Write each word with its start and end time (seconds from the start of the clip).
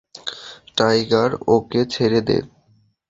Tiger, 0.77 1.31
ওকে 1.47 1.81
ছেড়ে 1.93 2.19
দে! 2.27 2.37